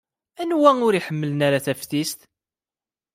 Anwa 0.41 0.71
ur 0.87 0.93
iḥemmlen 0.95 1.45
ara 1.47 1.65
taftist? 1.65 2.19